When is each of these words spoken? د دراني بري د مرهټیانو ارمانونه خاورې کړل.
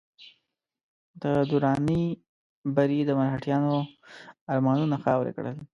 د 1.21 1.23
دراني 1.49 2.03
بري 2.75 2.99
د 3.05 3.09
مرهټیانو 3.19 3.73
ارمانونه 4.51 4.95
خاورې 5.03 5.31
کړل. 5.37 5.55